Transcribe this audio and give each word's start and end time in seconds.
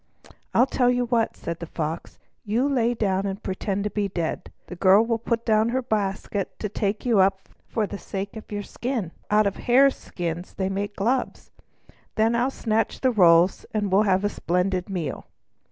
"I 0.51 0.65
tell 0.65 0.89
you 0.89 1.05
what," 1.05 1.37
said 1.37 1.59
the 1.59 1.67
Fox. 1.67 2.17
"You 2.43 2.67
lie 2.67 2.93
down 2.95 3.27
and 3.27 3.43
pretend 3.43 3.83
to 3.83 3.91
be 3.91 4.07
dead. 4.07 4.51
The 4.65 4.75
girl 4.75 5.05
will 5.05 5.19
put 5.19 5.45
down 5.45 5.69
her 5.69 5.83
basket 5.83 6.57
to 6.57 6.67
take 6.69 7.05
you 7.05 7.19
up 7.19 7.47
for 7.67 7.85
the 7.85 7.99
sake 7.99 8.35
of 8.35 8.51
your 8.51 8.63
skin, 8.63 9.11
for 9.29 9.35
out 9.35 9.45
of 9.45 9.57
hare 9.57 9.91
skins 9.91 10.55
they 10.55 10.69
make 10.69 10.95
gloves; 10.95 11.51
then 12.15 12.33
I'll 12.35 12.49
snatch 12.49 13.01
the 13.01 13.11
rolls, 13.11 13.63
and 13.75 13.91
we 13.91 13.97
shall 13.97 14.01
have 14.09 14.23
a 14.23 14.29
splendid 14.29 14.89
meal!" 14.89 15.27